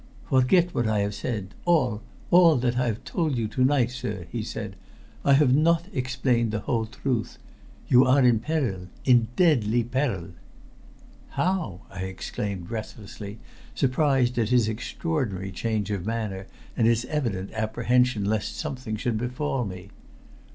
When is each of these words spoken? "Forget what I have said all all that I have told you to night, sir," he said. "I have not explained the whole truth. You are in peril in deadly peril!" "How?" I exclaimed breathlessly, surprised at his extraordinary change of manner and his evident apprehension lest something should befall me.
"Forget 0.27 0.73
what 0.73 0.87
I 0.87 1.01
have 1.01 1.13
said 1.13 1.53
all 1.63 2.01
all 2.31 2.55
that 2.55 2.75
I 2.75 2.87
have 2.87 3.03
told 3.03 3.35
you 3.37 3.47
to 3.49 3.63
night, 3.63 3.91
sir," 3.91 4.25
he 4.31 4.41
said. 4.41 4.75
"I 5.23 5.33
have 5.33 5.53
not 5.55 5.85
explained 5.93 6.49
the 6.49 6.61
whole 6.61 6.87
truth. 6.87 7.37
You 7.87 8.03
are 8.05 8.23
in 8.25 8.39
peril 8.39 8.87
in 9.05 9.27
deadly 9.35 9.83
peril!" 9.83 10.29
"How?" 11.37 11.81
I 11.91 11.99
exclaimed 12.01 12.67
breathlessly, 12.67 13.37
surprised 13.75 14.39
at 14.39 14.49
his 14.49 14.67
extraordinary 14.67 15.51
change 15.51 15.91
of 15.91 16.03
manner 16.03 16.47
and 16.75 16.87
his 16.87 17.05
evident 17.05 17.53
apprehension 17.53 18.25
lest 18.25 18.57
something 18.57 18.95
should 18.95 19.19
befall 19.19 19.65
me. 19.65 19.91